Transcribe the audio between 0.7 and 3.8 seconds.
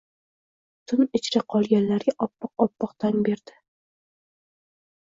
Tun ichra qolganlarga oppoq-oppoq tong berdi